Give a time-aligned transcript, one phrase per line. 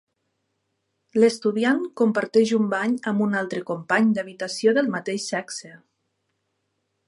[1.23, 5.75] L'estudiant comparteix un bany amb un altre company d'habitació del mateix sexe.